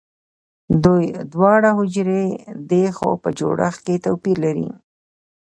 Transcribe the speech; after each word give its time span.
دوی 0.83 1.05
دواړه 1.33 1.69
حجرې 1.77 2.25
دي 2.69 2.85
خو 2.95 3.09
په 3.23 3.29
جوړښت 3.39 3.79
کې 3.85 3.95
توپیر 4.05 4.37
لري 4.45 4.69